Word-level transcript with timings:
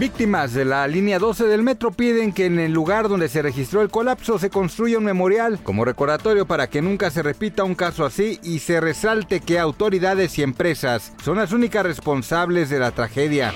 Víctimas 0.00 0.54
de 0.54 0.64
la 0.64 0.88
línea 0.88 1.18
12 1.18 1.44
del 1.44 1.62
metro 1.62 1.90
piden 1.90 2.32
que 2.32 2.46
en 2.46 2.58
el 2.58 2.72
lugar 2.72 3.10
donde 3.10 3.28
se 3.28 3.42
registró 3.42 3.82
el 3.82 3.90
colapso 3.90 4.38
se 4.38 4.48
construya 4.48 4.96
un 4.96 5.04
memorial 5.04 5.58
como 5.62 5.84
recordatorio 5.84 6.46
para 6.46 6.70
que 6.70 6.80
nunca 6.80 7.10
se 7.10 7.22
repita 7.22 7.64
un 7.64 7.74
caso 7.74 8.06
así 8.06 8.40
y 8.42 8.60
se 8.60 8.80
resalte 8.80 9.40
que 9.40 9.58
autoridades 9.58 10.38
y 10.38 10.42
empresas 10.42 11.12
son 11.22 11.36
las 11.36 11.52
únicas 11.52 11.84
responsables 11.84 12.70
de 12.70 12.78
la 12.78 12.92
tragedia. 12.92 13.52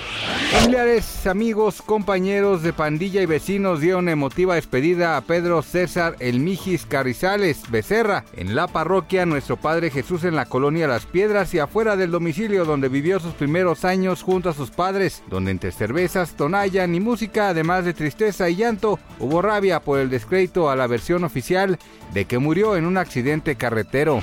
Familiares, 0.51 1.25
amigos, 1.25 1.81
compañeros 1.81 2.61
de 2.61 2.73
pandilla 2.73 3.23
y 3.23 3.25
vecinos 3.25 3.81
dieron 3.81 4.07
emotiva 4.07 4.53
despedida 4.53 5.17
a 5.17 5.21
Pedro 5.21 5.63
César 5.63 6.15
El 6.19 6.39
Mijis 6.39 6.85
Carrizales 6.85 7.63
Becerra 7.71 8.23
en 8.33 8.55
la 8.55 8.67
parroquia 8.67 9.25
Nuestro 9.25 9.57
Padre 9.57 9.89
Jesús 9.89 10.23
en 10.23 10.35
la 10.35 10.45
colonia 10.45 10.87
Las 10.87 11.07
Piedras 11.07 11.55
y 11.55 11.59
afuera 11.59 11.95
del 11.95 12.11
domicilio 12.11 12.65
donde 12.65 12.87
vivió 12.87 13.19
sus 13.19 13.33
primeros 13.33 13.83
años 13.83 14.21
junto 14.21 14.49
a 14.49 14.53
sus 14.53 14.69
padres, 14.69 15.23
donde 15.27 15.49
entre 15.49 15.71
cervezas, 15.71 16.34
tonalla 16.35 16.85
ni 16.87 16.99
música, 16.99 17.49
además 17.49 17.85
de 17.85 17.93
tristeza 17.93 18.49
y 18.49 18.55
llanto, 18.55 18.99
hubo 19.19 19.41
rabia 19.41 19.79
por 19.79 19.99
el 19.99 20.09
descrédito 20.09 20.69
a 20.69 20.75
la 20.75 20.87
versión 20.87 21.23
oficial 21.23 21.79
de 22.13 22.25
que 22.25 22.37
murió 22.37 22.75
en 22.75 22.85
un 22.85 22.97
accidente 22.97 23.55
carretero. 23.55 24.21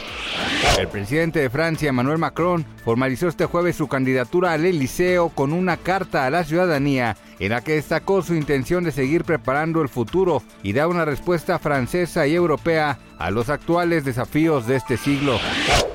El 0.78 0.88
presidente 0.88 1.40
de 1.40 1.50
Francia, 1.50 1.88
Emmanuel 1.88 2.18
Macron, 2.18 2.64
formalizó 2.84 3.28
este 3.28 3.46
jueves 3.46 3.76
su 3.76 3.88
candidatura 3.88 4.52
al 4.52 4.64
Eliseo 4.64 5.30
con 5.30 5.52
una 5.52 5.76
carta 5.76 6.26
a 6.26 6.30
la 6.30 6.44
ciudadanía 6.44 7.16
en 7.38 7.50
la 7.50 7.60
que 7.60 7.74
destacó 7.74 8.22
su 8.22 8.34
intención 8.34 8.84
de 8.84 8.92
seguir 8.92 9.24
preparando 9.24 9.82
el 9.82 9.88
futuro 9.88 10.42
y 10.62 10.72
dar 10.72 10.88
una 10.88 11.04
respuesta 11.04 11.58
francesa 11.58 12.26
y 12.26 12.34
europea 12.34 12.98
a 13.18 13.30
los 13.30 13.48
actuales 13.50 14.04
desafíos 14.04 14.66
de 14.66 14.76
este 14.76 14.96
siglo. 14.96 15.38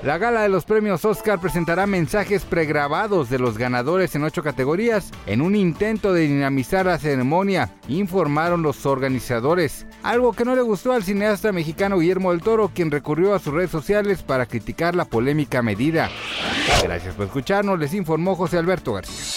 La 0.03 0.17
gala 0.17 0.43
de 0.43 0.49
los 0.49 0.63
premios 0.63 1.03
Oscar 1.03 1.39
presentará 1.39 1.85
mensajes 1.85 2.45
pregrabados 2.45 3.30
de 3.30 3.39
los 3.39 3.58
ganadores 3.58 4.15
en 4.15 4.23
ocho 4.23 4.43
categorías 4.43 5.11
en 5.25 5.41
un 5.41 5.55
intento 5.55 6.13
de 6.13 6.21
dinamizar 6.21 6.85
la 6.85 6.99
ceremonia, 6.99 7.73
informaron 7.89 8.61
los 8.61 8.85
organizadores. 8.85 9.85
Algo 10.03 10.31
que 10.33 10.45
no 10.45 10.55
le 10.55 10.61
gustó 10.61 10.93
al 10.93 11.03
cineasta 11.03 11.52
mexicano 11.52 11.99
Guillermo 11.99 12.31
del 12.31 12.41
Toro, 12.41 12.71
quien 12.73 12.91
recurrió 12.91 13.33
a 13.33 13.39
sus 13.39 13.53
redes 13.53 13.71
sociales 13.71 14.23
para 14.23 14.45
criticar 14.45 14.95
la 14.95 15.05
polémica 15.05 15.61
medida. 15.61 16.09
Gracias 16.83 17.15
por 17.15 17.25
escucharnos, 17.25 17.77
les 17.77 17.93
informó 17.93 18.35
José 18.35 18.58
Alberto 18.58 18.93
García. 18.93 19.36